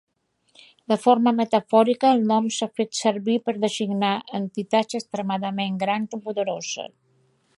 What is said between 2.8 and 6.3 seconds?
servir per designar entitats extremadament grans o